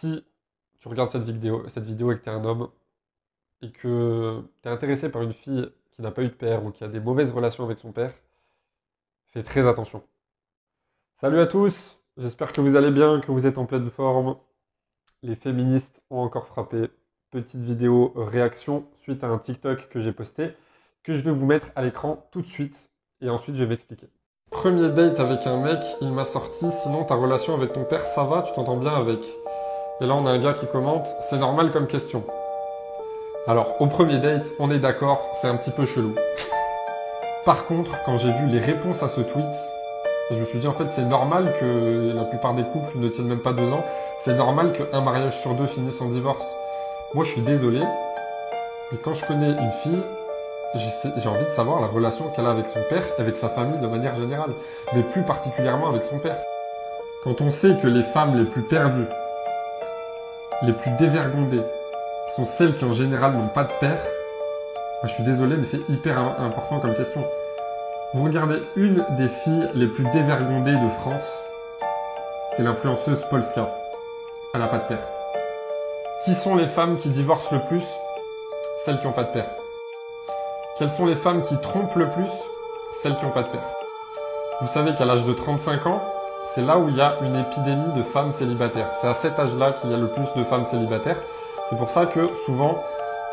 si 0.00 0.24
tu 0.78 0.88
regardes 0.88 1.10
cette 1.10 1.24
vidéo, 1.24 1.68
cette 1.68 1.84
vidéo 1.84 2.10
et 2.10 2.18
que 2.18 2.24
tu 2.24 2.30
es 2.30 2.32
un 2.32 2.44
homme 2.44 2.68
et 3.60 3.70
que 3.70 4.42
tu 4.62 4.68
es 4.68 4.72
intéressé 4.72 5.10
par 5.10 5.20
une 5.20 5.34
fille 5.34 5.70
qui 5.94 6.02
n'a 6.02 6.10
pas 6.10 6.22
eu 6.22 6.28
de 6.28 6.34
père 6.34 6.64
ou 6.64 6.70
qui 6.70 6.84
a 6.84 6.88
des 6.88 7.00
mauvaises 7.00 7.32
relations 7.32 7.64
avec 7.64 7.78
son 7.78 7.92
père, 7.92 8.14
fais 9.32 9.42
très 9.42 9.68
attention. 9.68 10.02
Salut 11.20 11.38
à 11.38 11.46
tous, 11.46 11.74
j'espère 12.16 12.52
que 12.52 12.62
vous 12.62 12.76
allez 12.76 12.90
bien, 12.90 13.20
que 13.20 13.30
vous 13.30 13.44
êtes 13.44 13.58
en 13.58 13.66
pleine 13.66 13.90
forme. 13.90 14.36
Les 15.22 15.36
féministes 15.36 16.00
ont 16.08 16.20
encore 16.20 16.46
frappé. 16.46 16.88
Petite 17.30 17.60
vidéo 17.60 18.14
réaction 18.16 18.88
suite 19.02 19.22
à 19.22 19.28
un 19.28 19.38
TikTok 19.38 19.88
que 19.90 20.00
j'ai 20.00 20.12
posté, 20.12 20.56
que 21.02 21.12
je 21.12 21.20
vais 21.20 21.30
vous 21.30 21.44
mettre 21.44 21.68
à 21.76 21.82
l'écran 21.82 22.26
tout 22.32 22.40
de 22.40 22.48
suite, 22.48 22.90
et 23.20 23.28
ensuite 23.28 23.54
je 23.54 23.64
vais 23.64 23.68
m'expliquer. 23.68 24.08
Premier 24.50 24.90
date 24.90 25.20
avec 25.20 25.46
un 25.46 25.62
mec, 25.62 25.80
il 26.00 26.10
m'a 26.10 26.24
sorti, 26.24 26.66
sinon 26.82 27.04
ta 27.04 27.14
relation 27.14 27.54
avec 27.54 27.74
ton 27.74 27.84
père, 27.84 28.06
ça 28.06 28.24
va, 28.24 28.42
tu 28.42 28.52
t'entends 28.54 28.78
bien 28.78 28.94
avec? 28.94 29.20
Et 30.02 30.06
là 30.06 30.14
on 30.14 30.24
a 30.26 30.30
un 30.30 30.38
gars 30.38 30.54
qui 30.54 30.66
commente, 30.66 31.06
c'est 31.28 31.36
normal 31.36 31.72
comme 31.72 31.86
question. 31.86 32.22
Alors, 33.46 33.74
au 33.80 33.86
premier 33.86 34.18
date, 34.18 34.46
on 34.58 34.70
est 34.70 34.78
d'accord, 34.78 35.20
c'est 35.40 35.48
un 35.48 35.56
petit 35.56 35.70
peu 35.70 35.84
chelou. 35.84 36.14
Par 37.44 37.66
contre, 37.66 37.90
quand 38.06 38.16
j'ai 38.18 38.32
vu 38.32 38.46
les 38.46 38.60
réponses 38.60 39.02
à 39.02 39.08
ce 39.08 39.20
tweet, 39.20 39.44
je 40.30 40.36
me 40.36 40.44
suis 40.44 40.58
dit 40.58 40.68
en 40.68 40.72
fait 40.72 40.86
c'est 40.90 41.04
normal 41.04 41.52
que 41.60 42.12
la 42.14 42.24
plupart 42.24 42.54
des 42.54 42.62
couples 42.62 42.96
ne 42.96 43.08
tiennent 43.08 43.26
même 43.26 43.40
pas 43.40 43.52
deux 43.52 43.72
ans. 43.72 43.84
C'est 44.22 44.34
normal 44.34 44.72
qu'un 44.72 45.00
mariage 45.00 45.38
sur 45.40 45.54
deux 45.54 45.66
finisse 45.66 46.00
en 46.00 46.08
divorce. 46.08 46.46
Moi 47.12 47.24
je 47.24 47.32
suis 47.32 47.42
désolé, 47.42 47.80
mais 48.92 48.98
quand 49.04 49.14
je 49.14 49.26
connais 49.26 49.50
une 49.50 49.72
fille, 49.82 50.02
j'ai 51.16 51.28
envie 51.28 51.44
de 51.44 51.50
savoir 51.50 51.80
la 51.80 51.88
relation 51.88 52.28
qu'elle 52.28 52.46
a 52.46 52.50
avec 52.50 52.68
son 52.68 52.80
père, 52.88 53.04
avec 53.18 53.36
sa 53.36 53.48
famille 53.48 53.80
de 53.80 53.86
manière 53.86 54.16
générale, 54.16 54.52
mais 54.94 55.02
plus 55.02 55.22
particulièrement 55.22 55.88
avec 55.88 56.04
son 56.04 56.18
père. 56.20 56.38
Quand 57.24 57.40
on 57.40 57.50
sait 57.50 57.76
que 57.82 57.88
les 57.88 58.02
femmes 58.02 58.38
les 58.38 58.44
plus 58.44 58.62
perdues, 58.62 59.08
les 60.62 60.72
plus 60.72 60.90
dévergondées, 60.98 61.62
sont 62.36 62.44
celles 62.44 62.76
qui 62.76 62.84
en 62.84 62.92
général 62.92 63.32
n'ont 63.32 63.48
pas 63.48 63.64
de 63.64 63.72
père, 63.80 64.00
je 65.04 65.08
suis 65.08 65.24
désolé, 65.24 65.56
mais 65.56 65.64
c'est 65.64 65.80
hyper 65.88 66.18
important 66.18 66.78
comme 66.80 66.94
question. 66.94 67.24
Vous 68.12 68.24
regardez 68.24 68.62
une 68.76 69.04
des 69.16 69.28
filles 69.28 69.70
les 69.74 69.86
plus 69.86 70.04
dévergondées 70.12 70.72
de 70.72 70.88
France, 71.00 71.24
c'est 72.56 72.62
l'influenceuse 72.62 73.22
Polska. 73.30 73.70
Elle 74.52 74.60
n'a 74.60 74.66
pas 74.66 74.78
de 74.78 74.88
père. 74.88 75.02
Qui 76.24 76.34
sont 76.34 76.56
les 76.56 76.66
femmes 76.66 76.98
qui 76.98 77.08
divorcent 77.08 77.52
le 77.52 77.60
plus? 77.60 77.84
Celles 78.84 79.00
qui 79.00 79.06
n'ont 79.06 79.12
pas 79.12 79.24
de 79.24 79.32
père. 79.32 79.48
Quelles 80.78 80.90
sont 80.90 81.06
les 81.06 81.14
femmes 81.14 81.42
qui 81.44 81.56
trompent 81.58 81.96
le 81.96 82.10
plus? 82.10 82.30
Celles 83.02 83.16
qui 83.16 83.24
n'ont 83.24 83.30
pas 83.30 83.44
de 83.44 83.48
père. 83.48 83.66
Vous 84.60 84.68
savez 84.68 84.94
qu'à 84.94 85.06
l'âge 85.06 85.24
de 85.24 85.32
35 85.32 85.86
ans, 85.86 86.02
c'est 86.54 86.62
là 86.62 86.78
où 86.78 86.88
il 86.88 86.96
y 86.96 87.00
a 87.00 87.14
une 87.22 87.36
épidémie 87.36 87.92
de 87.96 88.02
femmes 88.02 88.32
célibataires. 88.32 88.90
C'est 89.00 89.08
à 89.08 89.14
cet 89.14 89.38
âge-là 89.38 89.72
qu'il 89.72 89.90
y 89.90 89.94
a 89.94 89.98
le 89.98 90.08
plus 90.08 90.26
de 90.36 90.44
femmes 90.44 90.64
célibataires. 90.64 91.18
C'est 91.68 91.76
pour 91.76 91.90
ça 91.90 92.06
que 92.06 92.28
souvent, 92.44 92.82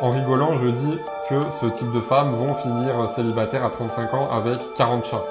en 0.02 0.12
rigolant, 0.12 0.58
je 0.62 0.68
dis 0.68 1.00
que 1.30 1.42
ce 1.60 1.66
type 1.68 1.92
de 1.92 2.02
femmes 2.02 2.36
vont 2.36 2.54
finir 2.56 2.94
célibataires 3.16 3.66
à 3.66 3.70
35 3.70 4.14
ans 4.14 4.30
avec 4.32 4.60
40 4.78 5.06
chats. 5.06 5.24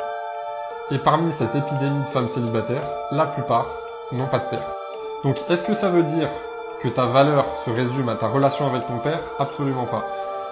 Et 0.91 0.99
parmi 0.99 1.33
cette 1.33 1.55
épidémie 1.55 2.03
de 2.05 2.11
femmes 2.11 2.29
célibataires, 2.29 2.83
la 3.13 3.27
plupart 3.27 3.67
n'ont 4.13 4.27
pas 4.27 4.39
de 4.39 4.51
père. 4.51 4.67
Donc 5.25 5.37
est-ce 5.49 5.65
que 5.65 5.75
ça 5.75 5.89
veut 5.89 6.03
dire 6.03 6.29
que 6.81 6.89
ta 6.89 7.07
valeur 7.07 7.45
se 7.65 7.71
résume 7.71 8.09
à 8.09 8.17
ta 8.17 8.29
relation 8.29 8.67
avec 8.67 8.87
ton 8.87 8.99
père? 8.99 9.21
Absolument 9.39 9.87
pas. 9.87 10.05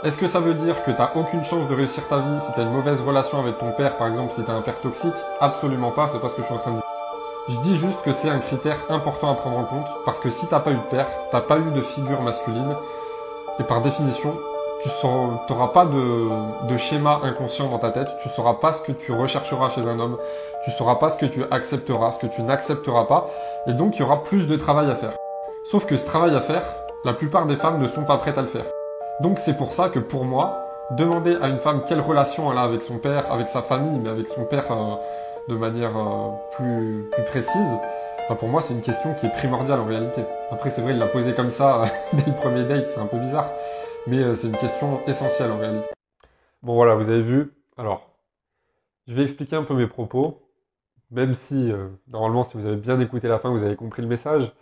Est-ce 0.04 0.16
que 0.16 0.28
ça 0.28 0.40
veut 0.40 0.54
dire 0.54 0.82
que 0.84 0.90
tu 0.90 0.98
n'as 0.98 1.10
aucune 1.14 1.44
chance 1.44 1.68
de 1.68 1.74
réussir 1.74 2.06
ta 2.08 2.18
vie 2.18 2.40
si 2.44 2.52
tu 2.52 2.60
as 2.60 2.64
une 2.64 2.72
mauvaise 2.72 3.00
relation 3.00 3.40
avec 3.40 3.58
ton 3.58 3.70
père, 3.70 3.96
par 3.96 4.08
exemple 4.08 4.32
si 4.34 4.44
tu 4.44 4.50
as 4.50 4.54
un 4.54 4.60
père 4.60 4.80
toxique? 4.80 5.14
Absolument 5.40 5.90
pas, 5.92 6.08
c'est 6.12 6.20
pas 6.20 6.28
ce 6.28 6.34
que 6.34 6.42
je 6.42 6.46
suis 6.46 6.54
en 6.54 6.58
train 6.58 6.70
de 6.72 6.76
dire. 6.76 6.93
Je 7.46 7.56
dis 7.58 7.76
juste 7.76 8.00
que 8.02 8.12
c'est 8.12 8.30
un 8.30 8.38
critère 8.38 8.78
important 8.88 9.30
à 9.30 9.34
prendre 9.34 9.58
en 9.58 9.64
compte, 9.64 9.86
parce 10.06 10.18
que 10.18 10.30
si 10.30 10.46
t'as 10.46 10.60
pas 10.60 10.70
eu 10.70 10.76
de 10.76 10.90
père, 10.90 11.06
t'as 11.30 11.42
pas 11.42 11.58
eu 11.58 11.70
de 11.74 11.82
figure 11.82 12.22
masculine, 12.22 12.74
et 13.60 13.64
par 13.64 13.82
définition, 13.82 14.34
tu 14.82 15.06
n'auras 15.06 15.68
pas 15.68 15.84
de, 15.84 16.76
schéma 16.78 17.20
inconscient 17.22 17.68
dans 17.68 17.78
ta 17.78 17.90
tête, 17.90 18.08
tu 18.22 18.30
sauras 18.30 18.54
pas 18.54 18.72
ce 18.72 18.80
que 18.80 18.92
tu 18.92 19.12
rechercheras 19.12 19.68
chez 19.68 19.82
un 19.82 20.00
homme, 20.00 20.16
tu 20.64 20.70
sauras 20.70 20.94
pas 20.94 21.10
ce 21.10 21.18
que 21.18 21.26
tu 21.26 21.42
accepteras, 21.50 22.12
ce 22.12 22.18
que 22.18 22.28
tu 22.28 22.40
n'accepteras 22.40 23.04
pas, 23.04 23.28
et 23.66 23.74
donc 23.74 23.96
il 23.96 24.00
y 24.00 24.02
aura 24.02 24.22
plus 24.22 24.46
de 24.46 24.56
travail 24.56 24.90
à 24.90 24.94
faire. 24.94 25.12
Sauf 25.70 25.84
que 25.84 25.98
ce 25.98 26.06
travail 26.06 26.34
à 26.34 26.40
faire, 26.40 26.64
la 27.04 27.12
plupart 27.12 27.44
des 27.44 27.56
femmes 27.56 27.78
ne 27.78 27.88
sont 27.88 28.04
pas 28.04 28.16
prêtes 28.16 28.38
à 28.38 28.42
le 28.42 28.48
faire. 28.48 28.66
Donc 29.20 29.38
c'est 29.38 29.58
pour 29.58 29.74
ça 29.74 29.90
que 29.90 29.98
pour 29.98 30.24
moi, 30.24 30.64
demander 30.92 31.36
à 31.42 31.48
une 31.48 31.58
femme 31.58 31.82
quelle 31.86 32.00
relation 32.00 32.50
elle 32.50 32.58
a 32.58 32.62
avec 32.62 32.82
son 32.82 32.96
père, 32.96 33.30
avec 33.30 33.50
sa 33.50 33.60
famille, 33.60 34.00
mais 34.02 34.08
avec 34.08 34.30
son 34.30 34.44
père 34.44 34.64
euh, 34.70 34.94
de 35.48 35.56
manière 35.56 35.96
euh, 35.96 36.30
plus, 36.56 37.04
précise, 37.26 37.78
bah, 38.28 38.36
pour 38.36 38.48
moi 38.48 38.60
c'est 38.60 38.74
une 38.74 38.82
question 38.82 39.14
qui 39.14 39.26
est 39.26 39.32
primordiale 39.36 39.80
en 39.80 39.86
réalité. 39.86 40.22
Après 40.50 40.70
c'est 40.70 40.82
vrai, 40.82 40.92
il 40.92 40.98
l'a 40.98 41.06
posé 41.06 41.34
comme 41.34 41.50
ça 41.50 41.84
dès 42.12 42.24
le 42.26 42.36
premier 42.36 42.64
date, 42.64 42.88
c'est 42.88 43.00
un 43.00 43.06
peu 43.06 43.18
bizarre 43.18 43.50
mais 44.06 44.18
euh, 44.18 44.36
c'est 44.36 44.48
une 44.48 44.56
question 44.56 45.00
essentielle 45.06 45.50
en 45.50 45.58
réalité. 45.58 45.88
Bon 46.62 46.74
voilà, 46.74 46.94
vous 46.94 47.08
avez 47.08 47.22
vu. 47.22 47.52
Alors, 47.76 48.10
je 49.06 49.14
vais 49.14 49.24
expliquer 49.24 49.56
un 49.56 49.64
peu 49.64 49.74
mes 49.74 49.86
propos, 49.86 50.42
même 51.10 51.34
si, 51.34 51.70
euh, 51.72 51.88
normalement, 52.08 52.44
si 52.44 52.56
vous 52.56 52.66
avez 52.66 52.76
bien 52.76 53.00
écouté 53.00 53.28
la 53.28 53.38
fin, 53.38 53.50
vous 53.50 53.62
avez 53.62 53.76
compris 53.76 54.02
le 54.02 54.08
message. 54.08 54.52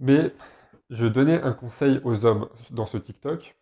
Mais 0.00 0.34
je 0.90 1.06
donnais 1.06 1.40
un 1.42 1.52
conseil 1.52 2.00
aux 2.04 2.24
hommes 2.24 2.48
dans 2.70 2.86
ce 2.86 2.98
TikTok 2.98 3.56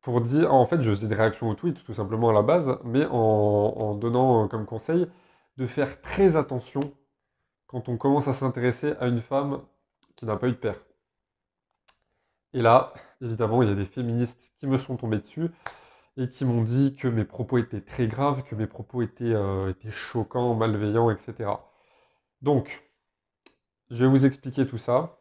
pour 0.00 0.20
dire, 0.20 0.52
en 0.52 0.66
fait, 0.66 0.82
je 0.82 0.90
faisais 0.90 1.06
des 1.06 1.14
réactions 1.14 1.48
au 1.50 1.54
tweet 1.54 1.84
tout 1.84 1.94
simplement 1.94 2.30
à 2.30 2.32
la 2.32 2.42
base, 2.42 2.78
mais 2.84 3.06
en 3.06 3.94
donnant 3.94 4.48
comme 4.48 4.66
conseil 4.66 5.06
de 5.62 5.66
faire 5.68 6.00
très 6.00 6.34
attention 6.34 6.80
quand 7.68 7.88
on 7.88 7.96
commence 7.96 8.26
à 8.26 8.32
s'intéresser 8.32 8.94
à 8.98 9.06
une 9.06 9.22
femme 9.22 9.62
qui 10.16 10.26
n'a 10.26 10.36
pas 10.36 10.48
eu 10.48 10.52
de 10.52 10.56
père. 10.56 10.80
Et 12.52 12.60
là, 12.60 12.92
évidemment, 13.20 13.62
il 13.62 13.68
y 13.68 13.72
a 13.72 13.76
des 13.76 13.86
féministes 13.86 14.52
qui 14.58 14.66
me 14.66 14.76
sont 14.76 14.96
tombés 14.96 15.18
dessus 15.18 15.50
et 16.16 16.28
qui 16.28 16.44
m'ont 16.44 16.64
dit 16.64 16.96
que 16.96 17.06
mes 17.06 17.24
propos 17.24 17.58
étaient 17.58 17.80
très 17.80 18.08
graves, 18.08 18.42
que 18.42 18.56
mes 18.56 18.66
propos 18.66 19.02
étaient, 19.02 19.32
euh, 19.32 19.72
choquants, 19.88 20.54
malveillants, 20.54 21.10
etc. 21.10 21.50
Donc, 22.42 22.82
je 23.90 24.04
vais 24.04 24.10
vous 24.10 24.26
expliquer 24.26 24.66
tout 24.66 24.78
ça 24.78 25.16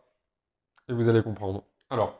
et 0.90 0.94
vous 0.94 1.08
allez 1.08 1.22
comprendre. 1.22 1.64
Alors, 1.92 2.20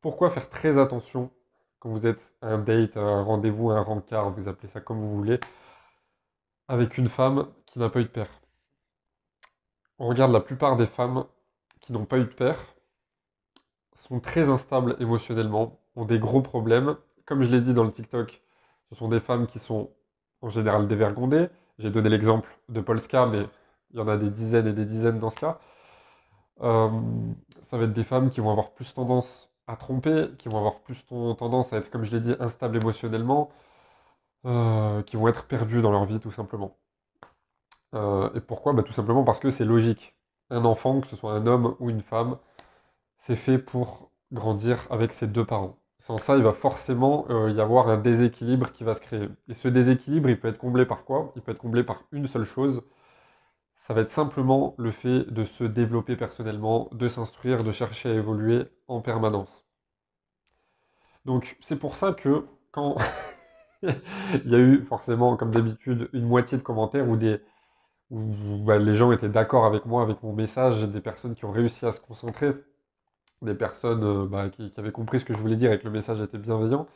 pourquoi 0.00 0.30
faire 0.30 0.48
très 0.48 0.78
attention 0.78 1.32
quand 1.80 1.90
vous 1.90 2.06
êtes 2.06 2.32
à 2.40 2.50
un 2.50 2.58
date, 2.58 2.96
un 2.96 3.24
rendez-vous, 3.24 3.70
un 3.70 3.82
rencard, 3.82 4.30
vous 4.30 4.46
appelez 4.46 4.68
ça 4.68 4.80
comme 4.80 5.00
vous 5.00 5.16
voulez, 5.16 5.40
avec 6.68 6.98
une 6.98 7.08
femme 7.08 7.48
qui 7.66 7.78
n'a 7.78 7.88
pas 7.88 8.00
eu 8.00 8.04
de 8.04 8.08
père 8.08 8.30
On 9.98 10.08
regarde 10.08 10.32
la 10.32 10.40
plupart 10.40 10.76
des 10.76 10.86
femmes 10.86 11.24
qui 11.80 11.92
n'ont 11.92 12.04
pas 12.04 12.18
eu 12.18 12.24
de 12.24 12.32
père, 12.32 12.58
sont 13.94 14.20
très 14.20 14.48
instables 14.48 14.96
émotionnellement, 15.00 15.80
ont 15.96 16.04
des 16.04 16.18
gros 16.18 16.42
problèmes. 16.42 16.96
Comme 17.24 17.42
je 17.42 17.48
l'ai 17.48 17.60
dit 17.60 17.74
dans 17.74 17.84
le 17.84 17.92
TikTok, 17.92 18.40
ce 18.90 18.94
sont 18.94 19.08
des 19.08 19.20
femmes 19.20 19.46
qui 19.46 19.58
sont 19.58 19.90
en 20.42 20.48
général 20.48 20.86
dévergondées. 20.86 21.48
J'ai 21.78 21.90
donné 21.90 22.08
l'exemple 22.08 22.48
de 22.68 22.80
Polska, 22.80 23.26
mais 23.26 23.46
il 23.90 23.98
y 23.98 24.00
en 24.00 24.08
a 24.08 24.16
des 24.16 24.30
dizaines 24.30 24.66
et 24.66 24.72
des 24.72 24.84
dizaines 24.84 25.18
dans 25.18 25.30
ce 25.30 25.40
cas. 25.40 25.58
Euh, 26.62 26.88
ça 27.64 27.76
va 27.76 27.84
être 27.84 27.92
des 27.92 28.04
femmes 28.04 28.30
qui 28.30 28.40
vont 28.40 28.50
avoir 28.50 28.70
plus 28.72 28.94
tendance 28.94 29.50
à 29.66 29.76
tromper, 29.76 30.28
qui 30.38 30.48
vont 30.48 30.58
avoir 30.58 30.80
plus 30.80 31.04
tendance 31.04 31.72
à 31.72 31.78
être, 31.78 31.90
comme 31.90 32.04
je 32.04 32.12
l'ai 32.12 32.20
dit, 32.20 32.34
instables 32.38 32.76
émotionnellement, 32.76 33.50
euh, 34.46 35.02
qui 35.02 35.16
vont 35.16 35.28
être 35.28 35.46
perdues 35.46 35.82
dans 35.82 35.92
leur 35.92 36.04
vie 36.04 36.20
tout 36.20 36.30
simplement. 36.30 36.78
Euh, 37.94 38.30
et 38.34 38.40
pourquoi? 38.40 38.72
Bah, 38.72 38.82
Tout 38.82 38.92
simplement 38.92 39.24
parce 39.24 39.40
que 39.40 39.50
c'est 39.50 39.64
logique. 39.64 40.14
Un 40.50 40.64
enfant, 40.64 41.00
que 41.00 41.06
ce 41.08 41.16
soit 41.16 41.32
un 41.32 41.46
homme 41.46 41.76
ou 41.80 41.90
une 41.90 42.02
femme, 42.02 42.38
c'est 43.18 43.36
fait 43.36 43.58
pour 43.58 44.12
grandir 44.32 44.86
avec 44.90 45.12
ses 45.12 45.26
deux 45.26 45.44
parents. 45.44 45.78
Sans 45.98 46.18
ça, 46.18 46.36
il 46.36 46.42
va 46.42 46.52
forcément 46.52 47.26
euh, 47.30 47.50
y 47.50 47.60
avoir 47.60 47.88
un 47.88 47.96
déséquilibre 47.98 48.72
qui 48.72 48.84
va 48.84 48.94
se 48.94 49.00
créer. 49.00 49.28
Et 49.48 49.54
ce 49.54 49.68
déséquilibre, 49.68 50.28
il 50.30 50.38
peut 50.38 50.48
être 50.48 50.58
comblé 50.58 50.86
par 50.86 51.04
quoi? 51.04 51.32
Il 51.36 51.42
peut 51.42 51.52
être 51.52 51.58
comblé 51.58 51.82
par 51.84 52.04
une 52.12 52.28
seule 52.28 52.44
chose. 52.44 52.82
Ça 53.74 53.94
va 53.94 54.02
être 54.02 54.12
simplement 54.12 54.74
le 54.78 54.90
fait 54.92 55.24
de 55.30 55.44
se 55.44 55.64
développer 55.64 56.16
personnellement, 56.16 56.88
de 56.92 57.08
s'instruire, 57.08 57.64
de 57.64 57.72
chercher 57.72 58.10
à 58.10 58.14
évoluer 58.14 58.66
en 58.88 59.00
permanence. 59.00 59.64
Donc 61.24 61.56
c'est 61.60 61.78
pour 61.78 61.96
ça 61.96 62.12
que 62.12 62.46
quand 62.72 62.96
il 64.44 64.50
y 64.50 64.54
a 64.54 64.58
eu 64.58 64.84
forcément, 64.84 65.36
comme 65.36 65.50
d'habitude, 65.50 66.08
une 66.12 66.26
moitié 66.26 66.58
de 66.58 66.62
commentaires 66.62 67.08
où, 67.08 67.16
des, 67.16 67.40
où 68.10 68.18
bah, 68.64 68.78
les 68.78 68.94
gens 68.94 69.12
étaient 69.12 69.28
d'accord 69.28 69.64
avec 69.66 69.86
moi, 69.86 70.02
avec 70.02 70.22
mon 70.22 70.32
message, 70.32 70.82
des 70.84 71.00
personnes 71.00 71.34
qui 71.34 71.44
ont 71.44 71.52
réussi 71.52 71.86
à 71.86 71.92
se 71.92 72.00
concentrer, 72.00 72.52
des 73.42 73.54
personnes 73.54 74.04
euh, 74.04 74.26
bah, 74.26 74.48
qui, 74.50 74.72
avaient 74.76 74.92
compris 74.92 75.20
ce 75.20 75.24
que 75.24 75.34
je 75.34 75.38
voulais 75.38 75.56
dire 75.56 75.72
et 75.72 75.78
que 75.78 75.84
le 75.84 75.90
message 75.90 76.20
était 76.20 76.38
bienveillant. 76.38 76.86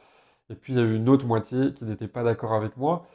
Et 0.51 0.55
puis 0.55 0.73
il 0.73 0.79
y 0.79 0.83
a 0.83 0.85
eu 0.85 0.97
une 0.97 1.09
autre 1.09 1.27
moitié 1.27 1.75
qui 1.75 1.85
n'était 1.85 2.09
pas 2.09 2.25
d'accord 2.25 2.55
avec 2.55 2.77
moi 2.77 3.07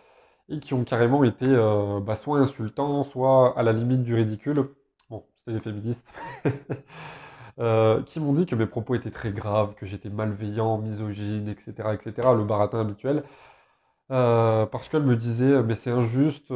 et 0.50 0.59
qui 0.59 0.73
ont 0.73 0.83
carrément 0.83 1.23
été 1.23 1.45
euh, 1.47 2.00
bah, 2.00 2.15
soit 2.15 2.39
insultants, 2.39 3.03
soit 3.03 3.57
à 3.57 3.63
la 3.63 3.73
limite 3.73 4.03
du 4.03 4.15
ridicule. 4.15 4.69
Bon, 5.09 5.25
c'était 5.38 5.53
des 5.53 5.61
féministes. 5.61 6.07
Euh, 7.57 8.03
qui 8.03 8.19
m'ont 8.19 8.33
dit 8.33 8.45
que 8.45 8.56
mes 8.56 8.65
propos 8.65 8.95
étaient 8.95 9.11
très 9.11 9.31
graves, 9.31 9.75
que 9.75 9.85
j'étais 9.85 10.09
malveillant, 10.09 10.77
misogyne, 10.77 11.47
etc., 11.47 11.89
etc., 11.94 12.29
le 12.35 12.44
baratin 12.44 12.81
habituel. 12.81 13.23
Parce 14.10 14.90
qu'elle 14.90 15.04
me 15.04 15.16
disait, 15.16 15.63
mais 15.63 15.75
c'est 15.75 15.92
injuste, 15.92 16.48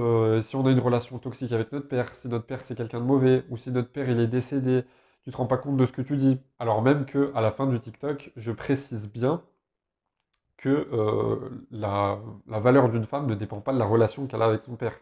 si 0.44 0.56
on 0.56 0.66
a 0.66 0.72
une 0.72 0.80
relation 0.80 1.20
toxique 1.20 1.52
avec 1.52 1.72
notre 1.72 1.88
père, 1.88 2.14
si 2.16 2.28
notre 2.28 2.46
père 2.46 2.62
c'est 2.64 2.76
quelqu'un 2.76 3.00
de 3.00 3.06
mauvais, 3.06 3.46
ou 3.50 3.58
si 3.58 3.72
notre 3.72 3.92
père 3.92 4.10
il 4.10 4.20
est 4.20 4.28
décédé, 4.28 4.84
tu 5.24 5.32
te 5.32 5.38
rends 5.38 5.48
pas 5.48 5.58
compte 5.58 5.78
de 5.78 5.86
ce 5.86 5.92
que 5.92 6.02
tu 6.02 6.18
dis. 6.18 6.40
Alors 6.60 6.82
même 6.82 7.06
que 7.06 7.32
à 7.36 7.42
la 7.42 7.52
fin 7.52 7.68
du 7.68 7.80
TikTok, 7.80 8.32
je 8.36 8.52
précise 8.52 9.10
bien 9.10 9.44
que 10.58 10.70
euh, 10.92 11.66
la, 11.72 12.20
la 12.48 12.60
valeur 12.60 12.90
d'une 12.90 13.06
femme 13.06 13.26
ne 13.28 13.34
dépend 13.36 13.62
pas 13.62 13.74
de 13.74 13.80
la 13.80 13.86
relation 13.86 14.28
qu'elle 14.28 14.42
a 14.44 14.46
avec 14.46 14.64
son 14.64 14.76
père. 14.76 15.00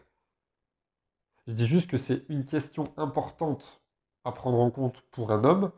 Je 1.48 1.52
dis 1.52 1.66
juste 1.66 1.90
que 1.90 1.96
c'est 1.96 2.24
une 2.28 2.44
question 2.44 2.94
importante 2.96 3.80
à 4.24 4.30
prendre 4.30 4.60
en 4.60 4.70
compte 4.70 5.00
pour 5.10 5.32
un 5.32 5.42
homme, 5.42 5.72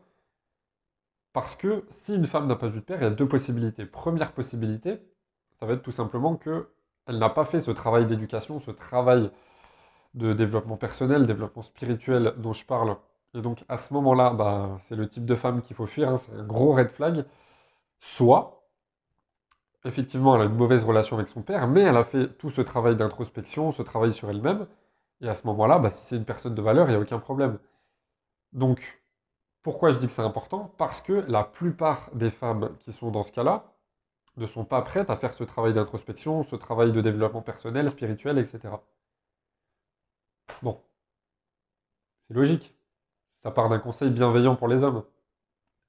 parce 1.33 1.55
que 1.55 1.85
si 1.89 2.15
une 2.15 2.25
femme 2.25 2.47
n'a 2.47 2.55
pas 2.55 2.67
eu 2.69 2.71
de 2.75 2.79
père, 2.79 2.99
il 3.01 3.03
y 3.03 3.07
a 3.07 3.09
deux 3.09 3.27
possibilités. 3.27 3.85
Première 3.85 4.33
possibilité, 4.33 5.01
ça 5.61 5.67
va 5.67 5.73
être 5.73 5.83
tout 5.83 5.91
simplement 5.91 6.35
que 6.37 6.69
elle 7.07 7.19
n'a 7.19 7.29
pas 7.29 7.45
fait 7.45 7.61
ce 7.61 7.71
travail 7.71 8.07
d'éducation, 8.07 8.59
ce 8.59 8.71
travail 8.71 9.31
de 10.15 10.33
développement 10.33 10.77
personnel, 10.77 11.27
développement 11.27 11.61
spirituel 11.61 12.33
dont 12.37 12.53
je 12.53 12.65
parle. 12.65 12.97
Et 13.35 13.41
donc 13.41 13.63
à 13.69 13.77
ce 13.77 13.93
moment-là, 13.93 14.31
bah, 14.33 14.79
c'est 14.87 14.95
le 14.95 15.07
type 15.07 15.25
de 15.25 15.35
femme 15.35 15.61
qu'il 15.61 15.75
faut 15.75 15.85
fuir, 15.87 16.09
hein, 16.09 16.17
c'est 16.17 16.33
un 16.33 16.43
gros 16.43 16.73
red 16.73 16.89
flag. 16.89 17.25
Soit, 17.99 18.63
effectivement, 19.85 20.35
elle 20.35 20.41
a 20.43 20.45
une 20.45 20.55
mauvaise 20.55 20.83
relation 20.83 21.17
avec 21.17 21.29
son 21.29 21.43
père, 21.43 21.67
mais 21.67 21.81
elle 21.81 21.97
a 21.97 22.05
fait 22.05 22.29
tout 22.37 22.49
ce 22.49 22.61
travail 22.61 22.95
d'introspection, 22.95 23.71
ce 23.71 23.83
travail 23.83 24.13
sur 24.13 24.29
elle-même. 24.29 24.67
Et 25.21 25.29
à 25.29 25.35
ce 25.35 25.45
moment-là, 25.47 25.79
bah, 25.79 25.91
si 25.91 26.05
c'est 26.05 26.17
une 26.17 26.25
personne 26.25 26.55
de 26.55 26.61
valeur, 26.61 26.87
il 26.87 26.91
n'y 26.91 26.97
a 26.97 26.99
aucun 27.01 27.19
problème. 27.19 27.59
Donc, 28.53 29.01
pourquoi 29.63 29.91
je 29.91 29.99
dis 29.99 30.07
que 30.07 30.13
c'est 30.13 30.21
important? 30.23 30.73
Parce 30.77 31.01
que 31.01 31.13
la 31.27 31.43
plupart 31.43 32.09
des 32.13 32.31
femmes 32.31 32.75
qui 32.79 32.91
sont 32.91 33.11
dans 33.11 33.23
ce 33.23 33.31
cas-là 33.31 33.70
ne 34.37 34.45
sont 34.45 34.65
pas 34.65 34.81
prêtes 34.81 35.09
à 35.09 35.17
faire 35.17 35.33
ce 35.33 35.43
travail 35.43 35.73
d'introspection, 35.73 36.43
ce 36.43 36.55
travail 36.55 36.91
de 36.91 37.01
développement 37.01 37.41
personnel, 37.41 37.89
spirituel, 37.89 38.37
etc. 38.37 38.75
Bon, 40.61 40.81
c'est 42.27 42.33
logique. 42.35 42.75
Ça 43.43 43.51
part 43.51 43.69
d'un 43.69 43.79
conseil 43.79 44.11
bienveillant 44.11 44.55
pour 44.55 44.67
les 44.67 44.83
hommes. 44.83 45.03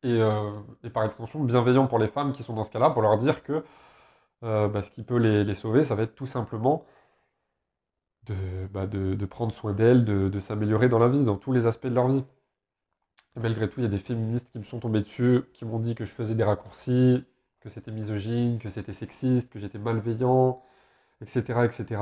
Et, 0.03 0.21
euh, 0.21 0.51
par 0.93 1.05
extension, 1.05 1.45
bienveillant 1.45 1.87
pour 1.87 1.99
les 1.99 2.09
femmes 2.09 2.33
qui 2.33 2.43
sont 2.43 2.55
dans 2.55 2.65
ce 2.65 2.71
cas-là, 2.71 2.91
pour 2.91 3.03
leur 3.03 3.19
dire 3.19 3.43
que 3.45 3.65
euh, 4.45 4.69
bah, 4.69 4.83
ce 4.83 4.91
qui 4.91 5.03
peut 5.05 5.19
les, 5.19 5.55
sauver, 5.55 5.85
ça 5.85 5.95
va 5.95 6.03
être 6.05 6.15
tout 6.15 6.27
simplement 6.27 6.87
de, 8.25 8.67
bah, 8.69 8.87
prendre 9.29 9.53
soin 9.53 9.73
d'elles, 9.73 10.05
de 10.05 10.41
s'améliorer 10.41 10.89
dans 10.89 10.99
la 10.99 11.09
vie, 11.09 11.25
dans 11.25 11.37
tous 11.37 11.53
les 11.53 11.67
aspects 11.67 11.87
de 11.87 11.95
leur 11.95 12.09
vie 12.09 12.25
malgré 13.37 13.69
tout, 13.69 13.81
il 13.81 13.85
y 13.85 13.87
a 13.87 13.91
des 13.91 13.99
féministes 13.99 14.51
qui 14.51 14.59
me 14.59 14.65
sont 14.65 14.81
tombés 14.81 15.01
dessus, 15.01 15.43
qui 15.55 15.65
m'ont 15.65 15.79
dit 15.79 15.95
que 15.95 16.05
je 16.05 16.11
faisais 16.13 16.35
des 16.35 16.45
raccourcis, 16.45 17.25
que 17.63 17.71
c'était 17.71 17.93
misogyne, 17.93 18.59
que 18.59 18.69
c'était 18.69 18.93
sexiste, 18.93 19.51
que 19.51 19.59
j'étais 19.61 19.79
malveillant, 19.79 20.63
etc. 21.21 21.61
etc. 21.65 22.01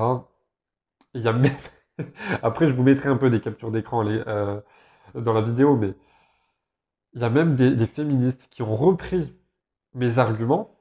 y 1.15 1.29
a 1.29 1.33
même... 1.33 1.53
Après, 2.43 2.69
je 2.69 2.75
vous 2.75 2.83
mettrai 2.83 3.09
un 3.11 3.17
peu 3.17 3.31
des 3.31 3.41
captures 3.41 3.71
d'écran 3.71 4.07
euh, 4.07 4.61
dans 5.15 5.33
la 5.35 5.43
vidéo, 5.43 5.77
mais 5.77 5.95
il 7.13 7.21
y 7.21 7.25
a 7.25 7.31
même 7.31 7.57
des, 7.57 7.87
féministes 7.87 8.49
qui 8.51 8.63
ont 8.63 8.75
repris 8.75 9.37
mes 9.95 10.19
arguments 10.19 10.77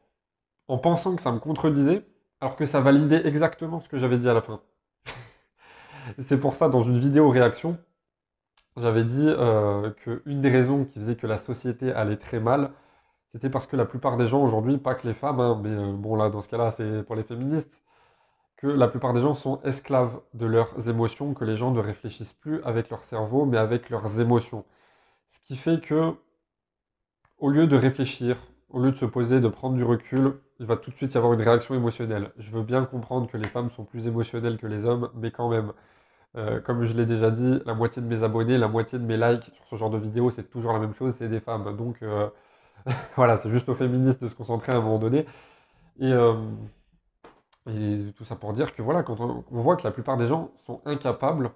en 0.67 0.77
pensant 0.77 1.15
que 1.15 1.21
ça 1.21 1.31
me 1.31 1.39
contredisait, 1.39 2.05
alors 2.39 2.55
que 2.55 2.65
ça 2.65 2.79
validait 2.79 3.27
exactement 3.27 3.81
ce 3.81 3.89
que 3.89 3.97
j'avais 3.97 4.17
dit 4.17 4.29
à 4.29 4.33
la 4.33 4.41
fin. 4.41 4.61
C'est 6.19 6.39
pour 6.39 6.55
ça, 6.55 6.69
dans 6.69 6.83
une 6.83 6.99
vidéo 6.99 7.29
réaction, 7.29 7.77
j'avais 8.77 9.03
dit 9.03 9.27
euh, 9.27 9.89
qu'une 9.91 10.41
des 10.41 10.49
raisons 10.49 10.85
qui 10.85 10.99
faisait 10.99 11.15
que 11.15 11.27
la 11.27 11.37
société 11.37 11.91
allait 11.91 12.17
très 12.17 12.39
mal, 12.39 12.71
c'était 13.31 13.49
parce 13.49 13.67
que 13.67 13.75
la 13.75 13.85
plupart 13.85 14.17
des 14.17 14.27
gens 14.27 14.43
aujourd'hui, 14.43 14.77
pas 14.77 14.95
que 14.95 15.07
les 15.07 15.13
femmes, 15.13 15.39
hein, 15.39 15.59
mais 15.63 15.69
euh, 15.69 15.93
bon 15.93 16.15
là 16.15 16.29
dans 16.29 16.41
ce 16.41 16.49
cas-là 16.49 16.71
c'est 16.71 17.03
pour 17.03 17.15
les 17.15 17.23
féministes, 17.23 17.83
que 18.57 18.67
la 18.67 18.87
plupart 18.87 19.13
des 19.13 19.21
gens 19.21 19.33
sont 19.35 19.61
esclaves 19.63 20.19
de 20.33 20.45
leurs 20.45 20.89
émotions, 20.89 21.33
que 21.33 21.45
les 21.45 21.55
gens 21.55 21.71
ne 21.71 21.79
réfléchissent 21.79 22.33
plus 22.33 22.61
avec 22.63 22.89
leur 22.89 23.03
cerveau, 23.03 23.45
mais 23.45 23.57
avec 23.57 23.89
leurs 23.89 24.19
émotions. 24.19 24.65
Ce 25.27 25.39
qui 25.47 25.55
fait 25.55 25.81
que, 25.81 26.13
au 27.37 27.49
lieu 27.49 27.67
de 27.67 27.77
réfléchir, 27.77 28.37
au 28.69 28.81
lieu 28.81 28.91
de 28.91 28.97
se 28.97 29.05
poser, 29.05 29.39
de 29.39 29.47
prendre 29.47 29.75
du 29.75 29.83
recul, 29.83 30.33
il 30.59 30.65
va 30.65 30.75
tout 30.77 30.91
de 30.91 30.95
suite 30.95 31.13
y 31.13 31.17
avoir 31.17 31.33
une 31.33 31.41
réaction 31.41 31.73
émotionnelle. 31.75 32.31
Je 32.37 32.51
veux 32.51 32.63
bien 32.63 32.85
comprendre 32.85 33.27
que 33.27 33.37
les 33.37 33.47
femmes 33.47 33.69
sont 33.71 33.85
plus 33.85 34.07
émotionnelles 34.07 34.57
que 34.57 34.67
les 34.67 34.85
hommes, 34.85 35.09
mais 35.15 35.31
quand 35.31 35.49
même, 35.49 35.71
euh, 36.37 36.59
comme 36.61 36.83
je 36.83 36.93
l'ai 36.93 37.05
déjà 37.05 37.31
dit, 37.31 37.61
la 37.65 37.73
moitié 37.73 38.01
de 38.01 38.07
mes 38.07 38.23
abonnés, 38.23 38.57
la 38.57 38.67
moitié 38.67 38.99
de 38.99 39.05
mes 39.05 39.17
likes 39.17 39.45
sur 39.55 39.65
ce 39.67 39.75
genre 39.77 39.89
de 39.89 39.97
vidéo, 39.97 40.31
c'est 40.31 40.49
toujours 40.49 40.73
la 40.73 40.79
même 40.79 40.93
chose, 40.93 41.15
c'est 41.17 41.29
des 41.29 41.39
femmes. 41.39 41.75
Donc 41.77 42.01
euh, 42.03 42.29
voilà, 43.15 43.37
c'est 43.37 43.49
juste 43.49 43.69
aux 43.69 43.75
féministes 43.75 44.21
de 44.23 44.27
se 44.27 44.35
concentrer 44.35 44.71
à 44.71 44.77
un 44.77 44.81
moment 44.81 44.99
donné. 44.99 45.25
Et, 45.99 46.11
euh, 46.11 46.35
tout 48.15 48.23
ça 48.23 48.35
pour 48.35 48.53
dire 48.53 48.73
que 48.73 48.81
voilà, 48.81 49.03
quand 49.03 49.19
on, 49.19 49.43
voit 49.51 49.75
que 49.75 49.83
la 49.83 49.91
plupart 49.91 50.17
des 50.17 50.25
gens 50.25 50.51
sont 50.65 50.81
incapables 50.85 51.51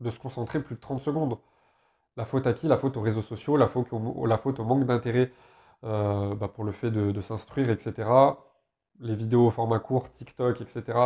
de 0.00 0.10
se 0.10 0.18
concentrer 0.18 0.60
plus 0.60 0.76
de 0.76 0.80
30 0.80 1.00
secondes. 1.00 1.38
La 2.16 2.24
faute 2.24 2.46
à 2.46 2.54
qui? 2.54 2.66
La 2.68 2.78
faute 2.78 2.96
aux 2.96 3.02
réseaux 3.02 3.22
sociaux, 3.22 3.56
la 3.56 3.68
faute 3.68 3.92
au, 3.92 3.96
au 3.96 4.64
manque 4.64 4.86
d'intérêt 4.86 5.32
bah, 5.82 6.48
pour 6.54 6.64
le 6.64 6.72
fait 6.72 6.90
de, 6.90 7.20
s'instruire, 7.20 7.70
etc. 7.70 8.08
Les 9.00 9.14
vidéos 9.14 9.46
au 9.48 9.50
format 9.50 9.80
court, 9.80 10.10
TikTok, 10.12 10.60
etc. 10.60 10.98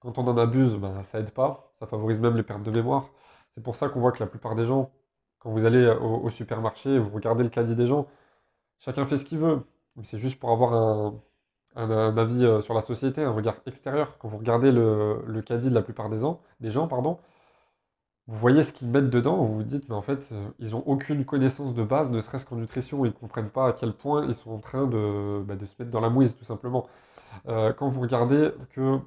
Quand 0.00 0.18
on 0.18 0.26
en 0.26 0.36
abuse, 0.38 0.76
ben, 0.76 1.02
ça 1.02 1.20
aide 1.20 1.32
pas, 1.32 1.72
ça 1.78 1.86
favorise 1.86 2.20
même 2.20 2.36
les 2.36 2.42
pertes 2.42 2.62
de 2.62 2.70
mémoire. 2.70 3.08
C'est 3.54 3.62
pour 3.62 3.76
ça 3.76 3.88
qu'on 3.88 4.00
voit 4.00 4.12
que 4.12 4.20
la 4.20 4.26
plupart 4.26 4.54
des 4.54 4.64
gens, 4.64 4.90
quand 5.38 5.50
vous 5.50 5.64
allez 5.66 5.86
au, 5.88 6.30
supermarché, 6.30 6.98
vous 6.98 7.10
regardez 7.10 7.44
le 7.44 7.50
caddie 7.50 7.76
des 7.76 7.86
gens, 7.86 8.06
chacun 8.84 9.06
fait 9.06 9.18
ce 9.18 9.24
qu'il 9.24 9.38
veut. 9.38 9.62
Mais 9.96 10.04
c'est 10.04 10.18
juste 10.18 10.38
pour 10.40 10.50
avoir 10.50 10.72
un, 11.76 12.16
avis 12.18 12.44
euh, 12.44 12.60
sur 12.62 12.74
la 12.74 12.82
société, 12.82 13.22
un 13.22 13.32
regard 13.32 13.56
extérieur. 13.66 14.18
Quand 14.18 14.28
vous 14.28 14.38
regardez 14.38 14.72
le, 14.72 15.42
caddie 15.46 15.70
de 15.70 15.74
la 15.74 15.82
plupart 15.82 16.10
des 16.10 16.18
gens, 16.18 16.40
des 16.60 16.70
gens 16.70 16.88
pardon, 16.88 17.18
vous 18.28 18.38
voyez 18.38 18.62
ce 18.62 18.72
qu'ils 18.72 18.88
mettent 18.88 19.10
dedans, 19.10 19.36
vous 19.44 19.56
vous 19.56 19.62
dites, 19.64 19.88
mais 19.88 19.94
en 19.94 20.02
fait, 20.02 20.28
euh, 20.32 20.48
ils 20.58 20.70
n'ont 20.70 20.84
aucune 20.86 21.24
connaissance 21.24 21.74
de 21.74 21.82
base, 21.82 22.10
ne 22.10 22.20
serait-ce 22.20 22.46
qu'en 22.46 22.56
nutrition, 22.56 23.04
ils 23.04 23.08
ne 23.08 23.12
comprennent 23.14 23.50
pas 23.50 23.68
à 23.68 23.72
quel 23.72 23.92
point 23.94 24.26
ils 24.26 24.34
sont 24.34 24.52
en 24.52 24.58
train 24.60 24.86
de, 24.86 25.42
bah, 25.42 25.54
se 25.58 25.82
mettre 25.82 25.90
dans 25.90 26.00
la 26.00 26.10
mouise, 26.10 26.36
tout 26.36 26.44
simplement. 26.44 26.86
Euh, 27.48 27.72
quand 27.72 27.88
vous 27.88 28.00
regardez 28.00 28.52
que 28.70 28.98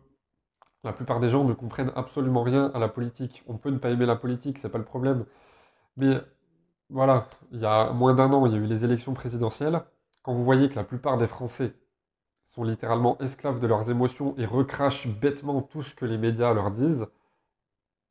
la 0.83 0.93
plupart 0.93 1.19
des 1.19 1.29
gens 1.29 1.43
ne 1.43 1.53
comprennent 1.53 1.91
absolument 1.95 2.43
rien 2.43 2.71
à 2.73 2.79
la 2.79 2.89
politique. 2.89 3.43
On 3.47 3.57
peut 3.57 3.71
ne 3.71 3.77
pas 3.79 3.89
aimer 3.89 4.05
la 4.05 4.15
politique, 4.15 4.59
c'est 4.59 4.69
pas 4.69 4.77
le 4.77 4.85
problème. 4.85 5.25
Mais 5.97 6.21
voilà, 6.89 7.27
il 7.51 7.59
y 7.61 7.65
a 7.65 7.91
moins 7.91 8.13
d'un 8.13 8.31
an, 8.33 8.45
il 8.45 8.53
y 8.53 8.55
a 8.55 8.59
eu 8.59 8.65
les 8.65 8.85
élections 8.85 9.13
présidentielles. 9.13 9.81
Quand 10.23 10.33
vous 10.33 10.43
voyez 10.43 10.69
que 10.69 10.75
la 10.75 10.83
plupart 10.83 11.17
des 11.17 11.27
Français 11.27 11.73
sont 12.47 12.63
littéralement 12.63 13.17
esclaves 13.19 13.59
de 13.59 13.67
leurs 13.67 13.89
émotions 13.89 14.35
et 14.37 14.45
recrachent 14.45 15.07
bêtement 15.07 15.61
tout 15.61 15.83
ce 15.83 15.93
que 15.95 16.05
les 16.05 16.17
médias 16.17 16.53
leur 16.53 16.71
disent, 16.71 17.07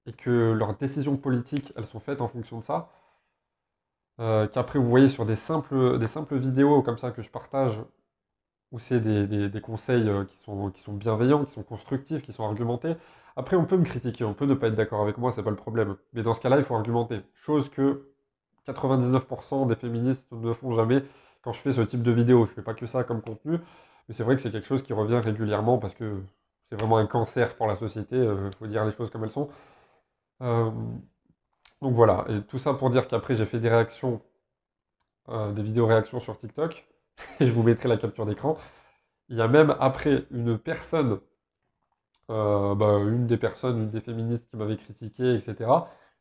et 0.06 0.12
que 0.12 0.53
leurs 0.53 0.76
décisions 0.76 1.17
politiques, 1.17 1.73
elles 1.76 1.87
sont 1.87 2.00
faites 2.00 2.21
en 2.21 2.29
fonction 2.29 2.59
de 2.59 2.65
ça, 2.65 2.91
euh, 4.21 4.47
qu'après 4.49 4.79
vous 4.79 4.88
voyez 4.88 5.09
sur 5.09 5.27
des 5.27 5.37
simples, 5.37 5.99
des 5.99 6.06
simples 6.09 6.37
vidéos 6.37 6.82
comme 6.82 6.98
ça 6.98 7.10
que 7.10 7.22
je 7.22 7.31
partage, 7.31 7.81
où 8.72 8.79
c'est 8.79 9.01
des, 9.01 9.60
conseils 9.60 10.08
euh, 10.08 10.25
qui 10.25 10.37
sont, 10.39 10.70
qui 10.70 10.82
sont 10.82 10.93
bienveillants, 10.94 11.44
qui 11.44 11.53
sont 11.53 11.63
constructifs, 11.63 12.22
qui 12.22 12.32
sont 12.32 12.44
argumentés. 12.44 12.96
Après, 13.37 13.56
on 13.56 13.65
peut 13.67 13.77
me 13.77 13.84
critiquer, 13.84 14.25
on 14.25 14.34
peut 14.34 14.46
ne 14.46 14.55
pas 14.55 14.69
être 14.69 14.75
d'accord 14.77 15.03
avec 15.03 15.19
moi, 15.19 15.32
c'est 15.32 15.43
pas 15.43 15.51
le 15.51 15.56
problème. 15.56 15.96
Mais 16.13 16.22
dans 16.22 16.34
ce 16.34 16.41
cas-là, 16.41 16.58
il 16.58 16.65
faut 16.65 16.75
argumenter. 16.75 17.20
Chose 17.34 17.69
que 17.70 18.14
99% 18.67 19.67
des 19.69 19.77
féministes 19.77 20.27
ne 20.33 20.53
font 20.53 20.73
jamais 20.73 21.05
quand 21.43 21.53
je 21.53 21.61
fais 21.61 21.73
ce 21.73 21.83
type 21.83 22.03
de 22.03 22.11
vidéo. 22.11 22.47
Je 22.47 22.53
fais 22.53 22.63
pas 22.63 22.75
que 22.75 22.87
ça 22.87 23.05
comme 23.05 23.23
contenu, 23.23 23.59
mais 24.09 24.15
c'est 24.15 24.25
vrai 24.25 24.37
que 24.37 24.43
c'est 24.43 24.51
quelque 24.51 24.67
chose 24.67 24.83
qui 24.83 24.93
revient 24.93 25.19
régulièrement 25.19 25.79
parce 25.79 25.94
que 25.94 26.23
c'est 26.71 26.81
vraiment 26.81 26.99
un 26.99 27.06
cancer 27.06 27.56
pour 27.56 27.67
la 27.67 27.77
société, 27.77 28.17
il 28.17 28.23
euh, 28.23 28.51
faut 28.59 28.67
dire 28.67 28.85
les 28.85 28.93
choses 28.93 29.11
comme 29.11 29.25
elles 29.25 29.31
sont. 29.31 29.49
Euh, 30.43 30.71
donc 31.83 31.94
voilà, 31.94 32.25
et 32.29 32.43
tout 32.43 32.59
ça 32.59 32.75
pour 32.75 32.91
dire 32.91 33.09
qu'après 33.09 33.37
j'ai 33.37 33.47
fait 33.47 33.61
des 33.61 33.69
réactions, 33.69 34.23
des 35.29 35.63
vidéos 35.63 35.87
réactions 35.87 36.21
sur 36.21 36.37
TikTok, 36.39 36.87
et 37.41 37.47
je 37.47 37.53
vous 37.53 37.63
mettrai 37.63 37.89
la 37.89 37.97
capture 37.97 38.27
d'écran. 38.27 38.59
Il 39.29 39.37
y 39.37 39.43
a 39.43 39.49
même 39.49 39.75
après 39.81 40.27
une 40.31 40.59
personne, 40.59 41.21
euh, 42.31 42.75
bah, 42.75 42.99
une 42.99 43.27
des 43.27 43.37
personnes, 43.37 43.79
une 43.85 43.91
des 43.91 44.01
féministes 44.01 44.49
qui 44.51 44.56
m'avait 44.56 44.77
critiqué, 44.77 45.35
etc. 45.35 45.71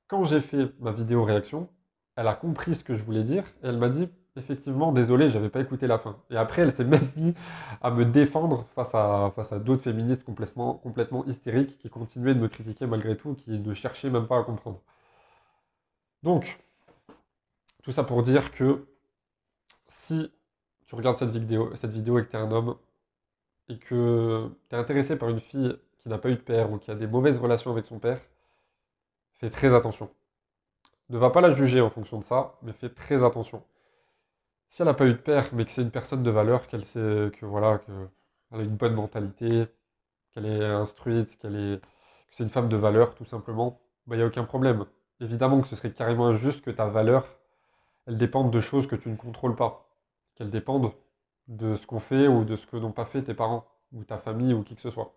Quand 0.07 0.25
j'ai 0.25 0.41
fait 0.41 0.71
ma 0.79 0.91
vidéo 0.91 1.23
réaction, 1.23 1.69
elle 2.15 2.27
a 2.27 2.35
compris 2.35 2.75
ce 2.75 2.83
que 2.83 2.95
je 2.95 3.03
voulais 3.03 3.23
dire 3.23 3.43
et 3.63 3.67
elle 3.67 3.77
m'a 3.77 3.89
dit 3.89 4.09
effectivement 4.35 4.91
désolé, 4.91 5.29
j'avais 5.29 5.49
pas 5.49 5.59
écouté 5.59 5.87
la 5.87 5.99
fin. 5.99 6.17
Et 6.29 6.37
après, 6.37 6.63
elle 6.63 6.71
s'est 6.73 6.83
même 6.83 7.07
mise 7.15 7.33
à 7.81 7.91
me 7.91 8.05
défendre 8.05 8.65
face 8.75 8.93
à, 8.95 9.31
face 9.35 9.51
à 9.51 9.59
d'autres 9.59 9.83
féministes 9.83 10.23
complètement, 10.23 10.81
hystériques 11.27 11.77
qui 11.79 11.89
continuaient 11.89 12.35
de 12.35 12.39
me 12.39 12.47
critiquer 12.47 12.87
malgré 12.87 13.15
tout, 13.17 13.35
qui 13.35 13.51
ne 13.59 13.73
cherchaient 13.73 14.09
même 14.09 14.27
pas 14.27 14.39
à 14.39 14.43
comprendre. 14.43 14.81
Donc, 16.23 16.59
tout 17.83 17.91
ça 17.91 18.03
pour 18.03 18.23
dire 18.23 18.51
que 18.51 18.85
si 19.87 20.31
tu 20.85 20.95
regardes 20.95 21.17
cette 21.17 21.31
vidéo, 21.31 21.75
cette 21.75 21.91
vidéo 21.91 22.19
et 22.19 22.25
que 22.25 22.31
tu 22.31 22.37
es 22.37 22.39
un 22.39 22.51
homme, 22.51 22.75
et 23.69 23.77
que 23.77 24.49
tu 24.69 24.75
es 24.75 24.79
intéressé 24.79 25.15
par 25.17 25.29
une 25.29 25.39
fille 25.39 25.77
qui 26.01 26.09
n'a 26.09 26.17
pas 26.17 26.29
eu 26.29 26.35
de 26.35 26.41
père 26.41 26.71
ou 26.71 26.77
qui 26.77 26.91
a 26.91 26.95
des 26.95 27.07
mauvaises 27.07 27.39
relations 27.39 27.71
avec 27.71 27.85
son 27.85 27.99
père, 27.99 28.21
fais 29.39 29.49
très 29.49 29.73
attention. 29.75 30.09
Ne 31.13 31.19
va 31.19 31.29
pas 31.29 31.41
la 31.41 31.51
juger 31.51 31.79
en 31.79 31.91
fonction 31.91 32.19
de 32.19 32.25
ça, 32.25 32.55
mais 32.63 32.73
fais 32.73 32.89
très 32.89 33.23
attention. 33.23 33.63
Si 34.69 34.81
elle 34.81 34.87
n'a 34.87 34.95
pas 34.95 35.05
eu 35.05 35.13
de 35.13 35.17
père, 35.19 35.49
mais 35.53 35.63
que 35.63 35.71
c'est 35.71 35.83
une 35.83 35.91
personne 35.91 36.23
de 36.23 36.31
valeur, 36.31 36.67
qu'elle 36.67 36.85
sait 36.85 37.31
que 37.39 37.45
voilà, 37.45 37.77
qu'elle 37.79 38.09
a 38.59 38.63
une 38.63 38.75
bonne 38.75 38.95
mentalité, 38.95 39.67
qu'elle 40.31 40.47
est 40.47 40.65
instruite, 40.65 41.37
qu'elle 41.37 41.55
est, 41.55 41.79
que 41.81 42.35
c'est 42.35 42.43
une 42.43 42.49
femme 42.49 42.67
de 42.67 42.77
valeur, 42.77 43.13
tout 43.13 43.25
simplement, 43.25 43.79
il 44.07 44.09
bah, 44.09 44.15
n'y 44.17 44.23
a 44.23 44.25
aucun 44.25 44.43
problème. 44.43 44.85
Évidemment 45.19 45.61
que 45.61 45.67
ce 45.67 45.75
serait 45.75 45.93
carrément 45.93 46.27
injuste 46.27 46.61
que 46.65 46.71
ta 46.71 46.87
valeur 46.87 47.27
elles 48.07 48.17
dépendent 48.17 48.51
de 48.51 48.59
choses 48.59 48.87
que 48.87 48.95
tu 48.95 49.09
ne 49.09 49.15
contrôles 49.15 49.55
pas, 49.55 49.87
qu'elles 50.35 50.49
dépendent 50.49 50.93
de 51.47 51.75
ce 51.75 51.85
qu'on 51.85 51.99
fait 51.99 52.27
ou 52.27 52.43
de 52.43 52.55
ce 52.55 52.65
que 52.65 52.77
n'ont 52.77 52.91
pas 52.91 53.05
fait 53.05 53.23
tes 53.23 53.35
parents 53.35 53.65
ou 53.91 54.03
ta 54.03 54.17
famille 54.17 54.53
ou 54.53 54.63
qui 54.63 54.75
que 54.75 54.81
ce 54.81 54.89
soit. 54.89 55.13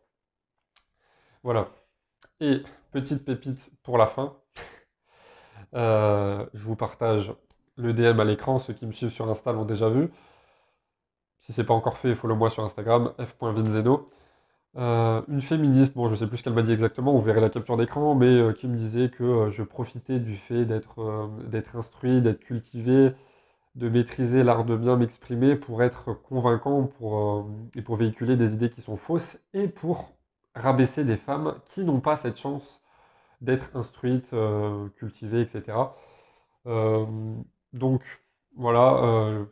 Voilà. 1.43 1.69
Et 2.41 2.63
petite 2.93 3.25
pépite 3.25 3.71
pour 3.83 3.99
la 3.99 4.07
fin, 4.07 4.37
euh, 5.75 6.45
je 6.55 6.63
vous 6.65 6.77
partage 6.77 7.33
le 7.77 7.93
DM 7.93 8.21
à 8.21 8.25
l'écran, 8.25 8.59
ceux 8.59 8.73
qui 8.73 8.87
me 8.87 8.93
suivent 8.93 9.11
sur 9.11 9.29
Insta 9.29 9.53
l'ont 9.53 9.65
déjà 9.65 9.89
vu. 9.89 10.11
Si 11.41 11.53
c'est 11.53 11.65
pas 11.65 11.75
encore 11.75 11.99
fait, 11.99 12.15
follow-moi 12.15 12.51
sur 12.51 12.65
Instagram, 12.65 13.13
f.vinzeno. 13.21 14.11
Euh, 14.77 15.23
une 15.29 15.41
féministe, 15.41 15.95
bon, 15.95 16.09
je 16.09 16.15
sais 16.17 16.27
plus 16.27 16.39
ce 16.39 16.43
qu'elle 16.45 16.53
m'a 16.53 16.63
dit 16.63 16.73
exactement, 16.73 17.13
vous 17.13 17.23
verrez 17.23 17.41
la 17.41 17.51
capture 17.51 17.77
d'écran, 17.77 18.15
mais 18.15 18.27
euh, 18.27 18.53
qui 18.53 18.69
me 18.69 18.77
disait 18.77 19.09
que 19.11 19.51
je 19.51 19.63
profitais 19.63 20.19
du 20.19 20.37
fait 20.37 20.67
d'être 20.67 21.31
d'être 21.49 21.77
instruit, 21.77 22.21
d'être 22.21 22.41
cultivé, 22.41 23.13
de 23.77 23.89
maîtriser 23.89 24.43
l'art 24.43 24.65
de 24.65 24.77
bien 24.77 24.97
m'exprimer 24.97 25.57
pour 25.57 25.83
être 25.83 26.15
convaincant 26.15 26.85
pour, 26.99 27.49
et 27.77 27.83
pour 27.83 27.97
véhiculer 27.97 28.37
des 28.37 28.55
idées 28.55 28.71
qui 28.71 28.83
sont 28.83 28.97
fausses 28.97 29.39
et 29.55 29.69
pour 29.69 30.13
rabaisser 30.55 31.05
des 31.05 31.17
femmes 31.17 31.55
qui 31.67 31.85
n'ont 31.85 32.01
pas 32.01 32.17
cette 32.17 32.39
chance 32.39 32.81
d'être 33.41 33.75
instruites, 33.77 34.31
cultivées, 34.97 35.43
etc. 35.43 35.95
donc 37.73 38.03
voilà, 38.57 39.47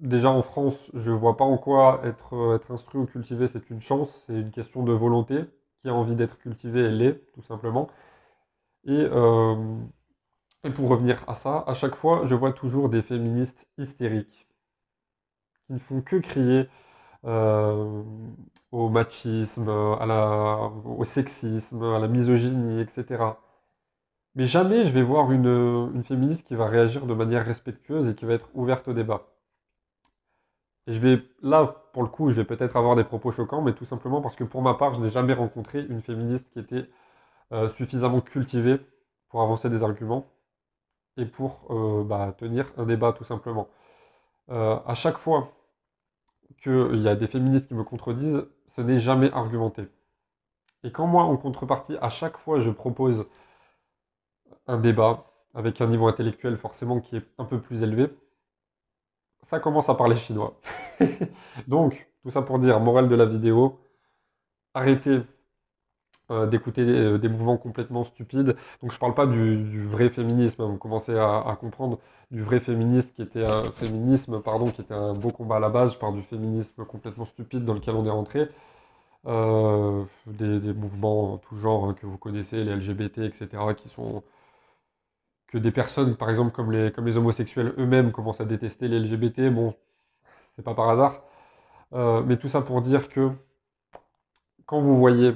déjà 0.00 0.30
en 0.30 0.42
France, 0.42 0.90
je 0.94 1.10
vois 1.10 1.36
pas 1.36 1.44
en 1.44 1.58
quoi 1.58 2.00
être, 2.04 2.34
euh, 2.34 2.56
être 2.56 2.70
instruit 2.72 3.00
ou 3.00 3.06
cultivé, 3.06 3.48
c'est 3.48 3.70
une 3.70 3.80
chance, 3.80 4.10
c'est 4.26 4.34
une 4.34 4.50
question 4.50 4.82
de 4.82 4.92
volonté. 4.92 5.44
Qui 5.82 5.88
a 5.88 5.94
envie 5.94 6.16
d'être 6.16 6.38
cultivé, 6.38 6.80
elle 6.80 6.98
l'est, 6.98 7.32
tout 7.34 7.42
simplement. 7.42 7.88
Et, 8.84 8.90
euh, 8.90 9.76
et, 10.64 10.70
pour 10.70 10.88
revenir 10.88 11.24
à 11.28 11.34
ça, 11.36 11.64
à 11.68 11.74
chaque 11.74 11.94
fois, 11.94 12.22
je 12.26 12.34
vois 12.34 12.52
toujours 12.52 12.88
des 12.88 13.02
féministes 13.02 13.68
hystériques 13.78 14.48
qui 15.66 15.72
ne 15.74 15.78
font 15.78 16.02
que 16.02 16.16
crier 16.16 16.68
euh, 17.24 18.02
au 18.72 18.88
machisme, 18.88 19.68
au 19.68 21.04
sexisme, 21.04 21.82
à 21.82 21.98
la 21.98 22.08
misogynie, 22.08 22.80
etc. 22.80 23.22
Mais 24.34 24.46
jamais 24.46 24.84
je 24.86 24.92
vais 24.92 25.02
voir 25.02 25.32
une, 25.32 25.90
une 25.94 26.02
féministe 26.04 26.46
qui 26.46 26.54
va 26.54 26.66
réagir 26.68 27.06
de 27.06 27.14
manière 27.14 27.44
respectueuse 27.44 28.08
et 28.08 28.14
qui 28.14 28.24
va 28.24 28.34
être 28.34 28.48
ouverte 28.54 28.88
au 28.88 28.92
débat. 28.94 29.26
Et 30.88 30.94
je 30.94 30.98
vais, 31.00 31.22
là, 31.42 31.66
pour 31.92 32.02
le 32.02 32.08
coup, 32.08 32.30
je 32.30 32.36
vais 32.36 32.44
peut-être 32.44 32.76
avoir 32.76 32.96
des 32.96 33.04
propos 33.04 33.30
choquants, 33.30 33.60
mais 33.60 33.74
tout 33.74 33.84
simplement 33.84 34.22
parce 34.22 34.36
que 34.36 34.44
pour 34.44 34.62
ma 34.62 34.74
part, 34.74 34.94
je 34.94 35.00
n'ai 35.00 35.10
jamais 35.10 35.34
rencontré 35.34 35.84
une 35.86 36.00
féministe 36.00 36.48
qui 36.50 36.60
était 36.60 36.88
euh, 37.52 37.68
suffisamment 37.70 38.22
cultivée 38.22 38.80
pour 39.28 39.42
avancer 39.42 39.68
des 39.68 39.82
arguments 39.82 40.26
et 41.18 41.26
pour 41.26 41.66
euh, 41.70 42.04
bah, 42.04 42.34
tenir 42.38 42.72
un 42.78 42.86
débat, 42.86 43.12
tout 43.12 43.24
simplement. 43.24 43.68
Euh, 44.50 44.78
à 44.86 44.94
chaque 44.94 45.18
fois 45.18 45.52
qu'il 46.62 47.02
y 47.02 47.08
a 47.08 47.16
des 47.16 47.26
féministes 47.26 47.68
qui 47.68 47.74
me 47.74 47.84
contredisent, 47.84 48.46
ce 48.68 48.80
n'est 48.80 49.00
jamais 49.00 49.32
argumenté. 49.32 49.88
Et 50.84 50.92
quand 50.92 51.06
moi, 51.06 51.24
en 51.24 51.36
contrepartie, 51.36 51.96
à 52.00 52.08
chaque 52.08 52.36
fois, 52.38 52.60
je 52.60 52.70
propose 52.70 53.26
un 54.66 54.78
débat 54.78 55.24
avec 55.54 55.80
un 55.80 55.86
niveau 55.86 56.06
intellectuel 56.06 56.56
forcément 56.56 57.00
qui 57.00 57.16
est 57.16 57.26
un 57.38 57.44
peu 57.44 57.60
plus 57.60 57.82
élevé, 57.82 58.08
ça 59.42 59.60
commence 59.60 59.88
à 59.88 59.94
parler 59.94 60.16
chinois. 60.16 60.60
Donc, 61.68 62.08
tout 62.22 62.30
ça 62.30 62.42
pour 62.42 62.58
dire, 62.58 62.80
morale 62.80 63.08
de 63.08 63.14
la 63.14 63.24
vidéo, 63.24 63.80
arrêtez 64.74 65.22
euh, 66.30 66.46
d'écouter 66.46 66.82
euh, 66.82 67.16
des 67.16 67.28
mouvements 67.28 67.56
complètement 67.56 68.04
stupides. 68.04 68.54
Donc, 68.82 68.90
je 68.90 68.96
ne 68.96 69.00
parle 69.00 69.14
pas 69.14 69.24
du, 69.26 69.86
vrai 69.86 70.10
féminisme, 70.10 70.60
hein. 70.60 70.66
vous 70.66 70.76
commencez 70.76 71.16
à, 71.18 71.56
comprendre 71.58 71.98
du 72.30 72.42
vrai 72.42 72.60
féminisme 72.60 73.14
qui 73.14 73.22
était 73.22 73.46
un 73.46 73.62
féminisme, 73.64 74.42
pardon, 74.42 74.70
qui 74.70 74.82
était 74.82 74.92
un 74.92 75.14
beau 75.14 75.30
combat 75.30 75.56
à 75.56 75.60
la 75.60 75.70
base. 75.70 75.94
Je 75.94 75.98
parle 75.98 76.16
du 76.16 76.22
féminisme 76.22 76.84
complètement 76.84 77.24
stupide 77.24 77.64
dans 77.64 77.72
lequel 77.72 77.94
on 77.94 78.04
est 78.04 78.10
rentré. 78.10 78.46
Euh, 79.26 80.04
des, 80.26 80.74
mouvements 80.74 81.38
tout 81.38 81.56
genre 81.56 81.86
hein, 81.86 81.94
que 81.94 82.06
vous 82.06 82.18
connaissez, 82.18 82.62
les 82.62 82.76
LGBT, 82.76 83.20
etc., 83.20 83.48
qui 83.76 83.88
sont 83.88 84.22
que 85.48 85.58
des 85.58 85.72
personnes, 85.72 86.16
par 86.16 86.28
exemple, 86.28 86.52
comme 86.52 86.72
les, 86.72 86.92
comme 86.92 87.06
les 87.06 87.16
homosexuels 87.16 87.74
eux-mêmes 87.78 88.12
commencent 88.12 88.40
à 88.42 88.44
détester 88.44 88.88
les 88.88 89.00
LGBT, 89.00 89.48
bon, 89.50 89.74
c'est 90.56 90.62
pas 90.62 90.74
par 90.74 90.90
hasard. 90.90 91.22
Mais 92.26 92.36
tout 92.36 92.48
ça 92.48 92.60
pour 92.62 92.82
dire 92.82 93.08
que 93.08 93.30
quand 94.66 94.80
vous 94.80 94.98
voyez 94.98 95.34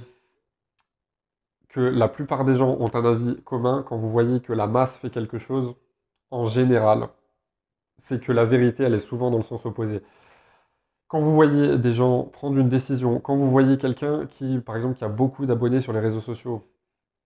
que 1.73 1.81
la 1.81 2.09
plupart 2.09 2.45
des 2.45 2.55
gens 2.57 2.77
ont 2.81 2.95
un 2.95 3.05
avis 3.05 3.43
commun, 3.45 3.85
quand 3.89 3.97
vous 3.99 4.11
voyez 4.11 4.41
que 4.41 4.53
la 4.53 4.67
masse 4.69 4.99
fait 4.99 5.11
quelque 5.11 5.39
chose, 5.39 5.75
en 6.31 6.47
général, 6.47 7.09
c'est 7.99 8.21
que 8.23 8.33
la 8.33 8.45
vérité, 8.45 8.85
elle 8.85 8.95
est 8.95 8.99
souvent 9.01 9.31
dans 9.31 9.39
le 9.39 9.45
sens 9.45 9.67
opposé. 9.67 10.03
Quand 11.09 11.21
vous 11.21 11.35
voyez 11.35 11.79
des 11.79 11.93
gens 11.93 12.25
prendre 12.25 12.59
une 12.59 12.69
décision, 12.69 13.21
quand 13.21 13.37
vous 13.37 13.51
voyez 13.51 13.77
quelqu'un 13.79 14.27
qui, 14.27 14.59
par 14.61 14.77
exemple, 14.77 14.97
qui 14.97 15.05
a 15.05 15.09
beaucoup 15.09 15.47
d'abonnés 15.47 15.81
sur 15.81 15.93
les 15.93 16.01
réseaux 16.01 16.21
sociaux, 16.23 16.65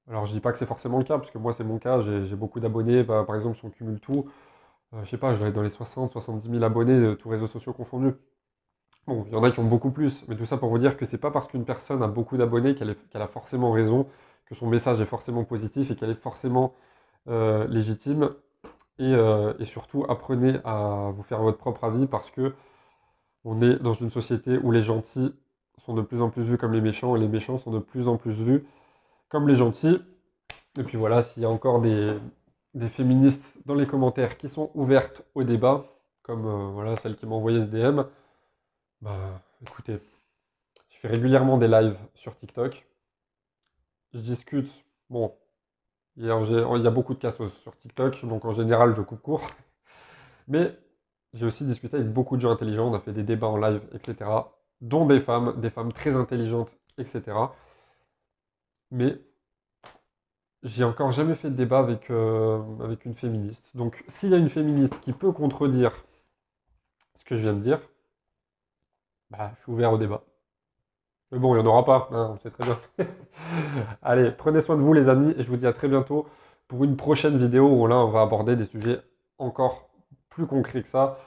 alors 0.08 0.26
je 0.26 0.32
dis 0.32 0.40
pas 0.40 0.52
que 0.52 0.58
c'est 0.58 0.66
forcément 0.66 0.98
le 0.98 1.04
cas, 1.04 1.18
parce 1.18 1.30
que 1.30 1.38
moi 1.38 1.52
c'est 1.52 1.64
mon 1.64 1.78
cas, 1.78 2.00
j'ai 2.02 2.36
beaucoup 2.36 2.60
d'abonnés, 2.60 3.04
bah, 3.04 3.24
par 3.26 3.36
exemple 3.36 3.56
si 3.58 3.64
on 3.64 3.70
cumule 3.70 4.00
tout, 4.00 4.26
euh, 4.94 5.04
je 5.04 5.10
sais 5.10 5.18
pas, 5.18 5.34
je 5.34 5.38
dois 5.40 5.48
être 5.48 5.54
dans 5.54 5.62
les 5.62 5.70
60, 5.70 6.12
70 6.12 6.50
000 6.50 6.64
abonnés, 6.64 6.92
euh, 6.94 7.16
tous 7.16 7.30
réseaux 7.30 7.48
sociaux 7.48 7.72
confondus. 7.74 8.14
Bon, 9.06 9.24
il 9.28 9.32
y 9.32 9.36
en 9.36 9.42
a 9.44 9.50
qui 9.52 9.60
ont 9.60 9.64
beaucoup 9.64 9.90
plus, 9.90 10.24
mais 10.28 10.36
tout 10.36 10.46
ça 10.46 10.56
pour 10.58 10.68
vous 10.68 10.78
dire 10.78 10.96
que 10.96 11.04
c'est 11.06 11.18
pas 11.18 11.30
parce 11.30 11.46
qu'une 11.48 11.64
personne 11.64 12.02
a 12.02 12.08
beaucoup 12.08 12.36
d'abonnés 12.36 12.74
qu'elle 12.74 12.96
a 13.22 13.28
forcément 13.28 13.70
raison, 13.72 14.08
que 14.46 14.54
son 14.54 14.66
message 14.66 15.00
est 15.00 15.06
forcément 15.06 15.44
positif 15.44 15.90
et 15.90 15.96
qu'elle 15.96 16.10
est 16.10 16.14
forcément 16.20 16.74
euh, 17.28 17.66
légitime. 17.68 18.30
Et, 18.98 19.12
et, 19.58 19.64
surtout, 19.66 20.06
apprenez 20.08 20.58
à 20.64 21.10
vous 21.14 21.22
faire 21.22 21.42
votre 21.42 21.58
propre 21.58 21.84
avis 21.84 22.06
parce 22.06 22.30
que 22.30 22.54
on 23.44 23.60
est 23.60 23.76
dans 23.76 23.92
une 23.92 24.10
société 24.10 24.56
où 24.56 24.72
les 24.72 24.82
gentils 24.82 25.34
sont 25.84 25.94
de 25.94 26.02
plus 26.02 26.22
en 26.22 26.30
plus 26.30 26.42
vus 26.42 26.58
comme 26.58 26.72
les 26.72 26.80
méchants 26.80 27.14
et 27.14 27.20
les 27.20 27.28
méchants 27.28 27.58
sont 27.58 27.70
de 27.70 27.78
plus 27.78 28.08
en 28.08 28.16
plus 28.16 28.32
vus 28.32 28.64
comme 29.28 29.48
les 29.48 29.56
gentils. 29.56 30.00
Et 30.78 30.82
puis 30.82 30.98
voilà, 30.98 31.22
s'il 31.22 31.42
y 31.42 31.46
a 31.46 31.48
encore 31.48 31.80
des, 31.80 32.18
féministes 32.88 33.56
dans 33.64 33.74
les 33.74 33.86
commentaires 33.86 34.36
qui 34.36 34.48
sont 34.48 34.70
ouvertes 34.74 35.22
au 35.34 35.44
débat, 35.44 35.86
comme 36.22 36.46
euh, 36.46 36.70
voilà, 36.72 36.96
celle 36.96 37.16
qui 37.16 37.26
m'a 37.26 37.34
envoyé 37.34 37.60
ce 37.60 37.66
DM, 37.66 38.02
bah 39.00 39.42
écoutez, 39.62 39.98
je 40.90 40.98
fais 40.98 41.08
régulièrement 41.08 41.56
des 41.56 41.68
lives 41.68 41.96
sur 42.14 42.36
TikTok. 42.36 42.84
Je 44.16 44.20
discute, 44.20 44.70
bon, 45.10 45.32
il 46.16 46.24
y 46.24 46.30
a, 46.30 46.90
beaucoup 46.90 47.14
de 47.14 47.18
cassos 47.18 47.52
sur 47.58 47.76
TikTok, 47.76 48.24
donc 48.24 48.44
en 48.44 48.54
général 48.54 48.94
je 48.96 49.02
coupe 49.02 49.22
court. 49.22 49.46
Mais 50.48 50.76
j'ai 51.34 51.46
aussi 51.46 51.64
discuté 51.64 51.96
avec 51.96 52.12
beaucoup 52.12 52.36
de 52.36 52.40
gens 52.40 52.50
intelligents, 52.50 52.88
on 52.88 52.94
a 52.94 53.00
fait 53.00 53.12
des 53.12 53.22
débats 53.22 53.48
en 53.48 53.58
live, 53.58 53.82
etc. 53.92 54.30
Dont 54.80 55.06
des 55.06 55.20
femmes, 55.20 55.60
des 55.60 55.70
femmes 55.70 55.92
très 55.92 56.16
intelligentes, 56.16 56.70
etc 56.98 57.34
mais 58.90 59.18
j'ai 60.62 60.84
encore 60.84 61.12
jamais 61.12 61.34
fait 61.34 61.50
de 61.50 61.56
débat 61.56 61.78
avec, 61.78 62.10
euh, 62.10 62.62
avec 62.82 63.04
une 63.04 63.14
féministe. 63.14 63.64
Donc 63.74 64.04
s'il 64.08 64.30
y 64.30 64.34
a 64.34 64.38
une 64.38 64.48
féministe 64.48 64.98
qui 65.00 65.12
peut 65.12 65.32
contredire 65.32 66.04
ce 67.18 67.24
que 67.24 67.36
je 67.36 67.42
viens 67.42 67.54
de 67.54 67.60
dire, 67.60 67.80
bah, 69.30 69.52
je 69.56 69.62
suis 69.62 69.72
ouvert 69.72 69.92
au 69.92 69.98
débat. 69.98 70.24
Mais 71.32 71.38
bon, 71.38 71.54
il 71.54 71.62
n'y 71.62 71.64
en 71.64 71.70
aura 71.70 71.84
pas, 71.84 72.08
hein, 72.12 72.34
on 72.34 72.38
sait 72.38 72.50
très 72.50 72.64
bien. 72.64 72.78
Allez, 74.02 74.30
prenez 74.30 74.60
soin 74.60 74.76
de 74.76 74.82
vous 74.82 74.92
les 74.92 75.08
amis, 75.08 75.34
et 75.36 75.42
je 75.42 75.48
vous 75.48 75.56
dis 75.56 75.66
à 75.66 75.72
très 75.72 75.88
bientôt 75.88 76.26
pour 76.68 76.84
une 76.84 76.96
prochaine 76.96 77.38
vidéo 77.38 77.68
où 77.68 77.86
là 77.86 77.96
on 77.96 78.10
va 78.10 78.22
aborder 78.22 78.56
des 78.56 78.64
sujets 78.64 79.00
encore 79.38 79.88
plus 80.30 80.46
concrets 80.46 80.82
que 80.82 80.88
ça, 80.88 81.18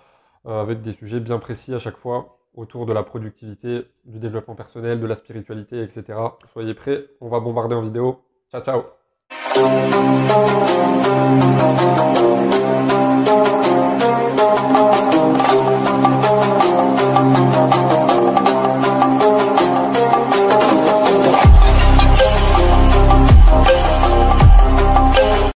euh, 0.46 0.62
avec 0.62 0.82
des 0.82 0.94
sujets 0.94 1.20
bien 1.20 1.39
précis 1.39 1.74
à 1.74 1.79
chaque 1.79 1.98
fois 1.98 2.39
autour 2.56 2.86
de 2.86 2.94
la 2.94 3.03
productivité, 3.03 3.86
du 4.06 4.20
développement 4.20 4.56
personnel, 4.56 5.00
de 5.00 5.06
la 5.06 5.15
spiritualité, 5.15 5.82
etc. 5.82 6.20
Soyez 6.51 6.74
prêts, 6.74 7.06
on 7.22 7.29
va 7.29 7.39
bombarder 7.39 7.75
en 7.75 7.82
vidéo. 7.82 8.22
Ciao, 8.51 8.62
ciao 8.62 8.84